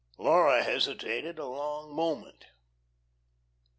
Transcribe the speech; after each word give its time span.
Laura 0.17 0.63
hesitated 0.63 1.37
a 1.37 1.45
long 1.45 1.93
moment. 1.93 2.47